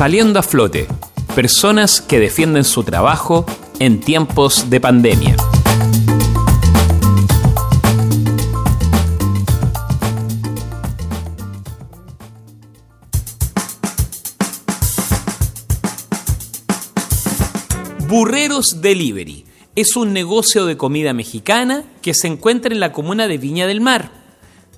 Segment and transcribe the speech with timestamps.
[0.00, 0.88] Saliendo a flote,
[1.34, 3.44] personas que defienden su trabajo
[3.80, 5.36] en tiempos de pandemia.
[18.08, 19.44] Burreros Delivery
[19.76, 23.82] es un negocio de comida mexicana que se encuentra en la comuna de Viña del
[23.82, 24.12] Mar.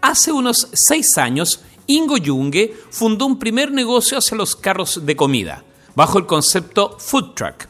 [0.00, 5.64] Hace unos seis años, Ingo Junge fundó un primer negocio hacia los carros de comida,
[5.94, 7.66] bajo el concepto Food Truck,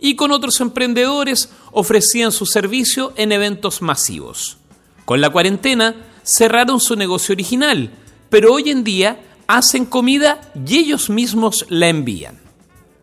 [0.00, 4.58] y con otros emprendedores ofrecían su servicio en eventos masivos.
[5.04, 7.92] Con la cuarentena cerraron su negocio original,
[8.28, 12.40] pero hoy en día hacen comida y ellos mismos la envían.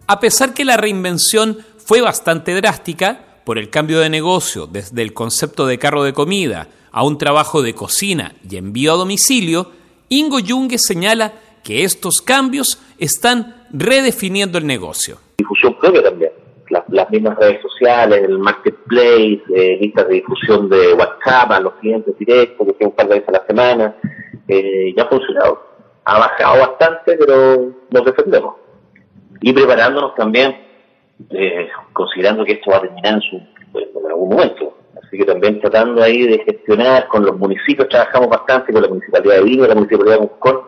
[0.05, 5.13] A pesar que la reinvención fue bastante drástica por el cambio de negocio desde el
[5.13, 9.71] concepto de carro de comida a un trabajo de cocina y envío a domicilio,
[10.09, 15.18] Ingo Junge señala que estos cambios están redefiniendo el negocio.
[15.37, 16.32] Difusión propia también.
[16.90, 22.17] Las, mismas redes sociales, el marketplace, eh, listas de difusión de WhatsApp a los clientes
[22.17, 23.95] directos, que un par de veces a la semana,
[24.48, 25.62] eh, ya ha funcionado.
[26.04, 28.55] Ha bajado bastante, pero nos defendemos.
[29.41, 30.57] Y preparándonos también
[31.32, 34.66] eh, considerando que esto va a terminar en, su, en algún momento.
[35.08, 39.36] Así que también tratando ahí de gestionar con los municipios, trabajamos bastante con la Municipalidad
[39.36, 40.60] de Vigo, la Municipalidad de Moscón,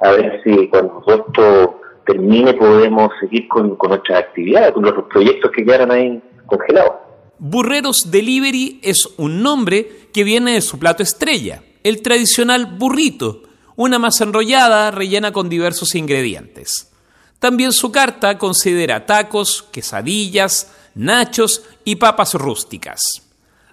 [0.00, 5.50] a ver si cuando esto termine podemos seguir con, con nuestras actividades, con los proyectos
[5.50, 6.92] que quedaron ahí congelados.
[7.38, 13.42] Burreros Delivery es un nombre que viene de su plato estrella, el tradicional burrito,
[13.76, 16.92] una masa enrollada rellena con diversos ingredientes.
[17.38, 23.25] También su carta considera tacos, quesadillas, nachos y papas rústicas.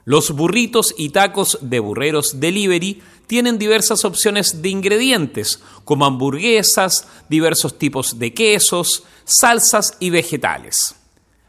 [0.05, 7.79] Los burritos y tacos de Burreros Delivery tienen diversas opciones de ingredientes, como hamburguesas, diversos
[7.79, 10.95] tipos de quesos, salsas y vegetales.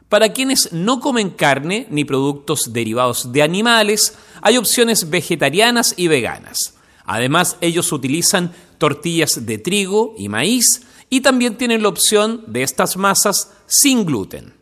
[0.08, 6.74] Para quienes no comen carne ni productos derivados de animales, hay opciones vegetarianas y veganas.
[7.04, 12.96] Además, ellos utilizan tortillas de trigo y maíz, y también tienen la opción de estas
[12.96, 14.54] masas sin gluten.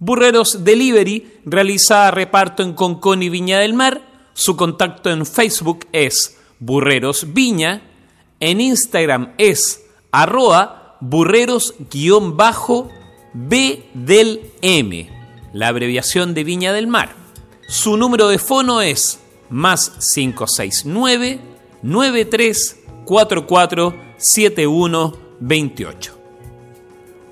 [0.00, 4.00] Burreros Delivery realiza reparto en Concón y Viña del Mar.
[4.32, 7.82] Su contacto en Facebook es Burreros Viña.
[8.40, 12.00] En Instagram es arroa burreros-b
[15.52, 17.14] la abreviación de Viña del Mar.
[17.68, 21.40] Su número de fono es más 569
[21.82, 26.18] 9344 71 28.